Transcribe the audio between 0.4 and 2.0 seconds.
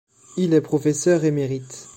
est professeur émérite.